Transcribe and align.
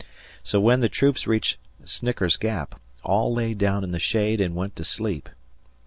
So 0.41 0.59
when 0.59 0.79
the 0.79 0.89
troops 0.89 1.27
reached 1.27 1.57
Snicker's 1.85 2.35
Gap, 2.35 2.81
all 3.03 3.31
lay 3.35 3.53
down 3.53 3.83
in 3.83 3.91
the 3.91 3.99
shade 3.99 4.41
and 4.41 4.55
went 4.55 4.75
to 4.77 4.83
sleep. 4.83 5.29